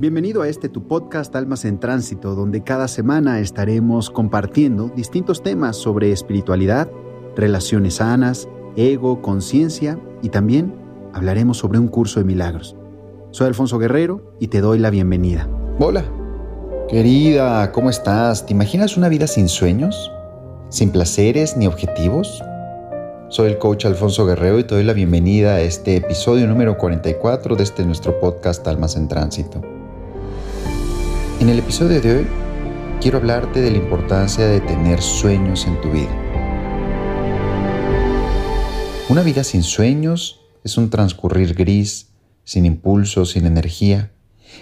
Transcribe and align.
Bienvenido 0.00 0.42
a 0.42 0.48
este 0.48 0.68
tu 0.68 0.86
podcast 0.86 1.34
Almas 1.34 1.64
en 1.64 1.80
Tránsito, 1.80 2.36
donde 2.36 2.62
cada 2.62 2.86
semana 2.86 3.40
estaremos 3.40 4.10
compartiendo 4.10 4.92
distintos 4.94 5.42
temas 5.42 5.76
sobre 5.76 6.12
espiritualidad, 6.12 6.88
relaciones 7.34 7.94
sanas, 7.94 8.48
ego, 8.76 9.20
conciencia 9.22 9.98
y 10.22 10.28
también 10.28 10.72
hablaremos 11.12 11.58
sobre 11.58 11.80
un 11.80 11.88
curso 11.88 12.20
de 12.20 12.26
milagros. 12.26 12.76
Soy 13.32 13.48
Alfonso 13.48 13.76
Guerrero 13.80 14.36
y 14.38 14.46
te 14.46 14.60
doy 14.60 14.78
la 14.78 14.90
bienvenida. 14.90 15.48
Hola, 15.80 16.04
querida, 16.88 17.72
¿cómo 17.72 17.90
estás? 17.90 18.46
¿Te 18.46 18.52
imaginas 18.52 18.96
una 18.96 19.08
vida 19.08 19.26
sin 19.26 19.48
sueños? 19.48 20.12
¿Sin 20.68 20.92
placeres 20.92 21.56
ni 21.56 21.66
objetivos? 21.66 22.40
Soy 23.30 23.48
el 23.48 23.58
coach 23.58 23.84
Alfonso 23.84 24.24
Guerrero 24.26 24.60
y 24.60 24.64
te 24.64 24.76
doy 24.76 24.84
la 24.84 24.92
bienvenida 24.92 25.54
a 25.54 25.60
este 25.60 25.96
episodio 25.96 26.46
número 26.46 26.78
44 26.78 27.56
de 27.56 27.64
este 27.64 27.84
nuestro 27.84 28.20
podcast 28.20 28.64
Almas 28.68 28.94
en 28.94 29.08
Tránsito. 29.08 29.77
En 31.40 31.48
el 31.48 31.60
episodio 31.60 32.00
de 32.00 32.16
hoy 32.16 32.26
quiero 33.00 33.18
hablarte 33.18 33.60
de 33.60 33.70
la 33.70 33.76
importancia 33.76 34.44
de 34.44 34.60
tener 34.60 35.00
sueños 35.00 35.68
en 35.68 35.80
tu 35.80 35.88
vida. 35.88 36.10
Una 39.08 39.22
vida 39.22 39.44
sin 39.44 39.62
sueños 39.62 40.40
es 40.64 40.76
un 40.76 40.90
transcurrir 40.90 41.54
gris, 41.54 42.08
sin 42.42 42.66
impulso, 42.66 43.24
sin 43.24 43.46
energía. 43.46 44.10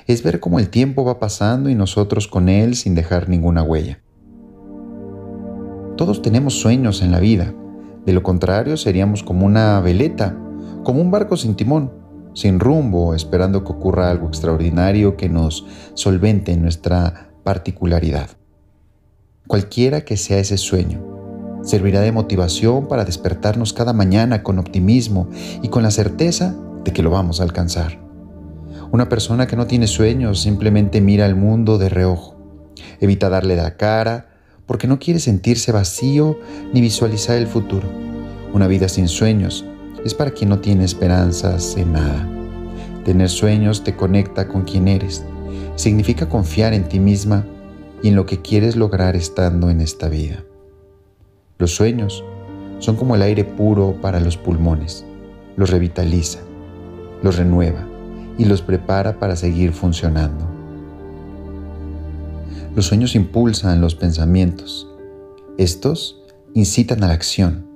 Es 0.07 0.23
ver 0.23 0.39
cómo 0.39 0.59
el 0.59 0.69
tiempo 0.69 1.03
va 1.03 1.19
pasando 1.19 1.71
y 1.71 1.75
nosotros 1.75 2.29
con 2.29 2.51
él 2.51 2.77
sin 2.77 2.95
dejar 2.95 3.31
ninguna 3.31 3.63
huella. 3.63 4.03
Todos 5.97 6.21
tenemos 6.21 6.61
sueños 6.61 7.01
en 7.01 7.11
la 7.11 7.21
vida. 7.21 7.55
De 8.05 8.13
lo 8.13 8.23
contrario 8.23 8.77
seríamos 8.77 9.23
como 9.23 9.47
una 9.47 9.81
veleta, 9.81 10.37
como 10.85 11.01
un 11.01 11.11
barco 11.11 11.39
sin 11.39 11.55
timón 11.55 12.06
sin 12.37 12.61
rumbo, 12.61 13.15
esperando 13.15 13.65
que 13.65 13.73
ocurra 13.73 14.11
algo 14.11 14.29
extraordinario 14.29 15.17
que 15.17 15.31
nos 15.31 15.65
solvente 15.95 16.55
nuestra 16.59 17.31
particularidad. 17.43 18.29
Cualquiera 19.49 20.03
que 20.03 20.19
sea 20.19 20.39
ese 20.39 20.59
sueño, 20.59 21.03
servirá 21.63 22.03
de 22.03 22.13
motivación 22.13 22.89
para 22.89 23.07
despertarnos 23.07 23.73
cada 23.73 23.95
mañana 23.95 24.43
con 24.43 24.59
optimismo 24.59 25.31
y 25.63 25.69
con 25.69 25.83
la 25.83 25.91
certeza 25.91 26.55
de 26.85 26.93
que 26.93 27.03
lo 27.03 27.11
vamos 27.11 27.41
a 27.41 27.45
alcanzar. 27.45 27.99
Una 28.93 29.09
persona 29.09 29.47
que 29.47 29.57
no 29.57 29.67
tiene 29.67 29.87
sueños 29.87 30.43
simplemente 30.43 31.01
mira 31.01 31.25
al 31.25 31.37
mundo 31.37 31.79
de 31.79 31.89
reojo, 31.89 32.37
evita 33.01 33.31
darle 33.31 33.57
la 33.57 33.79
cara, 33.79 34.29
porque 34.67 34.87
no 34.87 34.99
quiere 34.99 35.21
sentirse 35.21 35.73
vacío 35.73 36.39
ni 36.75 36.83
visualizar 36.83 37.39
el 37.39 37.47
futuro. 37.47 37.89
Una 38.53 38.67
vida 38.67 38.89
sin 38.91 39.09
sueños 39.09 39.65
es 40.07 40.15
para 40.15 40.31
quien 40.31 40.51
no 40.51 40.61
tiene 40.61 40.85
esperanzas 40.85 41.77
en 41.77 41.93
nada. 41.93 42.29
Tener 43.05 43.29
sueños 43.29 43.83
te 43.83 43.97
conecta 43.97 44.47
con 44.47 44.63
quien 44.63 44.87
eres. 44.87 45.25
Significa 45.75 46.29
confiar 46.29 46.75
en 46.75 46.89
ti 46.89 47.01
misma 47.01 47.45
y 48.03 48.09
en 48.09 48.17
lo 48.17 48.25
que 48.25 48.41
quieres 48.41 48.77
lograr 48.77 49.17
estando 49.17 49.69
en 49.69 49.81
esta 49.81 50.09
vida. 50.09 50.45
Los 51.59 51.75
sueños 51.75 52.25
son 52.79 52.95
como 52.95 53.17
el 53.17 53.23
aire 53.23 53.43
puro 53.43 53.97
para 54.01 54.21
los 54.21 54.37
pulmones. 54.37 55.05
Los 55.57 55.71
revitaliza, 55.71 56.39
los 57.23 57.37
renueva 57.37 57.85
y 58.39 58.45
los 58.45 58.63
prepara 58.63 59.19
para 59.19 59.35
seguir 59.35 59.73
funcionando. 59.73 60.47
Los 62.77 62.87
sueños 62.87 63.17
impulsan 63.17 63.81
los 63.81 63.97
pensamientos. 63.97 64.87
Estos 65.59 66.23
incitan 66.55 67.03
a 67.03 67.09
la 67.09 67.15
acción, 67.15 67.67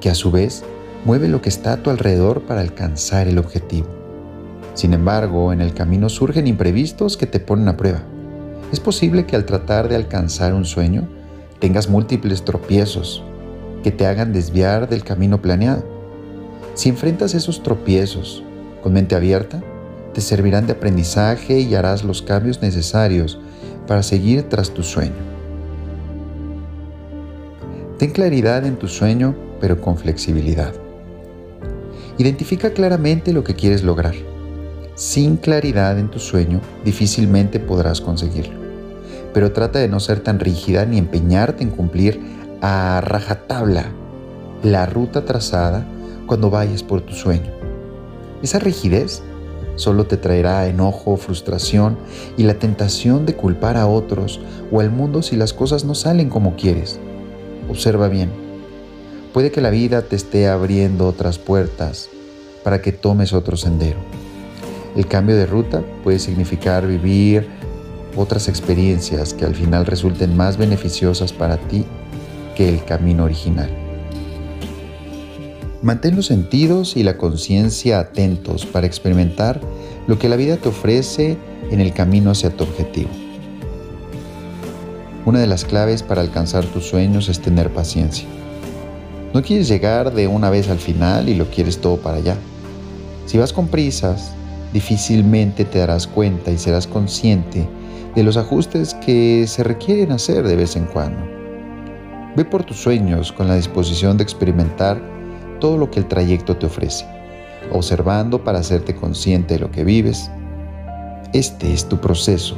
que 0.00 0.10
a 0.10 0.14
su 0.14 0.30
vez 0.32 0.64
mueve 1.04 1.28
lo 1.28 1.40
que 1.40 1.48
está 1.48 1.72
a 1.72 1.82
tu 1.82 1.90
alrededor 1.90 2.42
para 2.42 2.60
alcanzar 2.60 3.28
el 3.28 3.38
objetivo. 3.38 3.88
Sin 4.74 4.92
embargo, 4.92 5.52
en 5.52 5.60
el 5.60 5.74
camino 5.74 6.08
surgen 6.08 6.46
imprevistos 6.46 7.16
que 7.16 7.26
te 7.26 7.40
ponen 7.40 7.68
a 7.68 7.76
prueba. 7.76 8.02
Es 8.72 8.80
posible 8.80 9.26
que 9.26 9.36
al 9.36 9.44
tratar 9.44 9.88
de 9.88 9.96
alcanzar 9.96 10.54
un 10.54 10.64
sueño 10.64 11.08
tengas 11.58 11.88
múltiples 11.88 12.44
tropiezos 12.44 13.22
que 13.82 13.90
te 13.90 14.06
hagan 14.06 14.32
desviar 14.32 14.88
del 14.88 15.02
camino 15.02 15.40
planeado. 15.42 15.84
Si 16.74 16.88
enfrentas 16.88 17.34
esos 17.34 17.62
tropiezos 17.62 18.44
con 18.82 18.92
mente 18.92 19.14
abierta, 19.14 19.62
te 20.14 20.20
servirán 20.20 20.66
de 20.66 20.72
aprendizaje 20.72 21.60
y 21.60 21.74
harás 21.74 22.04
los 22.04 22.22
cambios 22.22 22.62
necesarios 22.62 23.38
para 23.86 24.02
seguir 24.02 24.48
tras 24.48 24.70
tu 24.70 24.82
sueño. 24.82 25.12
Ten 27.98 28.10
claridad 28.12 28.64
en 28.64 28.76
tu 28.76 28.88
sueño, 28.88 29.34
pero 29.60 29.80
con 29.80 29.98
flexibilidad. 29.98 30.72
Identifica 32.20 32.74
claramente 32.74 33.32
lo 33.32 33.44
que 33.44 33.54
quieres 33.54 33.82
lograr. 33.82 34.14
Sin 34.94 35.38
claridad 35.38 35.98
en 35.98 36.10
tu 36.10 36.18
sueño, 36.18 36.60
difícilmente 36.84 37.58
podrás 37.58 38.02
conseguirlo. 38.02 38.60
Pero 39.32 39.52
trata 39.52 39.78
de 39.78 39.88
no 39.88 40.00
ser 40.00 40.20
tan 40.20 40.38
rígida 40.38 40.84
ni 40.84 40.98
empeñarte 40.98 41.62
en 41.62 41.70
cumplir 41.70 42.20
a 42.60 43.00
rajatabla 43.00 43.86
la 44.62 44.84
ruta 44.84 45.24
trazada 45.24 45.86
cuando 46.26 46.50
vayas 46.50 46.82
por 46.82 47.00
tu 47.00 47.14
sueño. 47.14 47.50
Esa 48.42 48.58
rigidez 48.58 49.22
solo 49.76 50.04
te 50.04 50.18
traerá 50.18 50.66
enojo, 50.66 51.16
frustración 51.16 51.96
y 52.36 52.42
la 52.42 52.58
tentación 52.58 53.24
de 53.24 53.34
culpar 53.34 53.78
a 53.78 53.86
otros 53.86 54.42
o 54.70 54.80
al 54.80 54.90
mundo 54.90 55.22
si 55.22 55.36
las 55.36 55.54
cosas 55.54 55.86
no 55.86 55.94
salen 55.94 56.28
como 56.28 56.54
quieres. 56.54 57.00
Observa 57.70 58.08
bien 58.08 58.49
Puede 59.32 59.52
que 59.52 59.60
la 59.60 59.70
vida 59.70 60.02
te 60.02 60.16
esté 60.16 60.48
abriendo 60.48 61.06
otras 61.06 61.38
puertas 61.38 62.08
para 62.64 62.82
que 62.82 62.90
tomes 62.90 63.32
otro 63.32 63.56
sendero. 63.56 63.98
El 64.96 65.06
cambio 65.06 65.36
de 65.36 65.46
ruta 65.46 65.84
puede 66.02 66.18
significar 66.18 66.84
vivir 66.86 67.48
otras 68.16 68.48
experiencias 68.48 69.32
que 69.32 69.44
al 69.44 69.54
final 69.54 69.86
resulten 69.86 70.36
más 70.36 70.56
beneficiosas 70.56 71.32
para 71.32 71.58
ti 71.58 71.84
que 72.56 72.68
el 72.68 72.84
camino 72.84 73.24
original. 73.24 73.70
Mantén 75.80 76.16
los 76.16 76.26
sentidos 76.26 76.96
y 76.96 77.04
la 77.04 77.16
conciencia 77.16 78.00
atentos 78.00 78.66
para 78.66 78.86
experimentar 78.86 79.60
lo 80.08 80.18
que 80.18 80.28
la 80.28 80.36
vida 80.36 80.56
te 80.56 80.68
ofrece 80.68 81.38
en 81.70 81.80
el 81.80 81.94
camino 81.94 82.32
hacia 82.32 82.50
tu 82.50 82.64
objetivo. 82.64 83.10
Una 85.24 85.38
de 85.38 85.46
las 85.46 85.64
claves 85.64 86.02
para 86.02 86.20
alcanzar 86.20 86.64
tus 86.64 86.86
sueños 86.86 87.28
es 87.28 87.40
tener 87.40 87.72
paciencia. 87.72 88.26
No 89.32 89.42
quieres 89.42 89.68
llegar 89.68 90.12
de 90.12 90.26
una 90.26 90.50
vez 90.50 90.68
al 90.68 90.80
final 90.80 91.28
y 91.28 91.34
lo 91.34 91.48
quieres 91.50 91.80
todo 91.80 91.98
para 91.98 92.16
allá. 92.16 92.36
Si 93.26 93.38
vas 93.38 93.52
con 93.52 93.68
prisas, 93.68 94.32
difícilmente 94.72 95.64
te 95.64 95.78
darás 95.78 96.08
cuenta 96.08 96.50
y 96.50 96.58
serás 96.58 96.88
consciente 96.88 97.68
de 98.16 98.24
los 98.24 98.36
ajustes 98.36 98.94
que 98.94 99.46
se 99.46 99.62
requieren 99.62 100.10
hacer 100.10 100.44
de 100.44 100.56
vez 100.56 100.74
en 100.74 100.86
cuando. 100.86 101.22
Ve 102.34 102.44
por 102.44 102.64
tus 102.64 102.78
sueños 102.78 103.30
con 103.30 103.46
la 103.46 103.54
disposición 103.54 104.16
de 104.16 104.24
experimentar 104.24 105.00
todo 105.60 105.76
lo 105.76 105.92
que 105.92 106.00
el 106.00 106.08
trayecto 106.08 106.56
te 106.56 106.66
ofrece, 106.66 107.06
observando 107.70 108.42
para 108.42 108.58
hacerte 108.58 108.96
consciente 108.96 109.54
de 109.54 109.60
lo 109.60 109.70
que 109.70 109.84
vives. 109.84 110.28
Este 111.32 111.72
es 111.72 111.88
tu 111.88 112.00
proceso. 112.00 112.56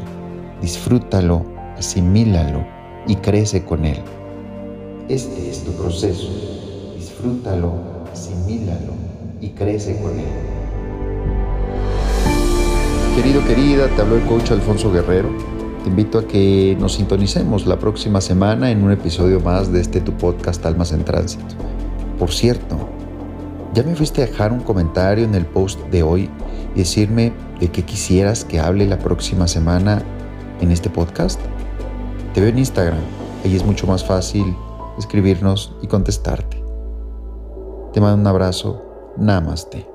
Disfrútalo, 0.63 1.45
asimílalo 1.77 2.65
y 3.07 3.17
crece 3.17 3.63
con 3.63 3.85
él. 3.85 4.01
Este 5.11 5.51
es 5.51 5.65
tu 5.65 5.73
proceso 5.73 6.62
disfrútalo, 7.23 7.73
asimílalo 8.13 8.95
y 9.41 9.51
crece 9.51 9.97
con 10.01 10.19
él. 10.19 10.27
Querido, 13.15 13.45
querida, 13.47 13.87
te 13.95 14.03
habló 14.03 14.17
el 14.17 14.25
coach 14.25 14.51
Alfonso 14.51 14.91
Guerrero. 14.91 15.29
Te 15.85 15.91
invito 15.91 16.19
a 16.19 16.27
que 16.27 16.77
nos 16.81 16.95
sintonicemos 16.95 17.67
la 17.67 17.79
próxima 17.79 18.21
semana 18.21 18.73
en 18.73 18.83
un 18.83 18.91
episodio 18.91 19.39
más 19.39 19.73
de 19.73 19.81
este 19.81 20.01
tu 20.01 20.13
podcast 20.13 20.67
Almas 20.67 20.91
en 20.91 21.05
Tránsito. 21.05 21.55
Por 22.19 22.33
cierto, 22.33 22.89
¿ya 23.73 23.85
me 23.85 23.95
fuiste 23.95 24.23
a 24.23 24.27
dejar 24.27 24.53
un 24.53 24.61
comentario 24.61 25.25
en 25.25 25.37
el 25.37 25.47
post 25.47 25.81
de 25.91 26.03
hoy 26.03 26.29
y 26.75 26.79
decirme 26.79 27.33
de 27.61 27.69
qué 27.69 27.85
quisieras 27.85 28.45
que 28.45 28.59
hable 28.59 28.87
la 28.87 28.99
próxima 28.99 29.47
semana 29.47 30.03
en 30.61 30.73
este 30.73 30.91
podcast? 30.91 31.41
Te 32.35 32.41
veo 32.41 32.51
en 32.51 32.59
Instagram, 32.59 32.99
ahí 33.45 33.55
es 33.55 33.65
mucho 33.65 33.87
más 33.87 34.05
fácil 34.05 34.57
escribirnos 34.99 35.73
y 35.83 35.87
contestarte. 35.87 36.62
Te 37.93 38.01
mando 38.01 38.21
un 38.21 38.27
abrazo. 38.27 38.83
Namaste. 39.19 39.92